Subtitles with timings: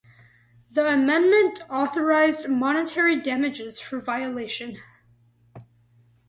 [0.71, 4.77] The amendment authorized monetary damages for violation.